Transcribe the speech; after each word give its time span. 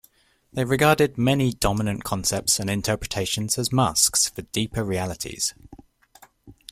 They 0.51 0.65
regarded 0.65 1.19
many 1.19 1.53
dominant 1.53 2.03
concepts 2.03 2.59
and 2.59 2.71
interpretations 2.71 3.59
as 3.59 3.71
masks 3.71 4.27
for 4.29 4.41
deeper 4.41 4.83
realities. 4.83 5.53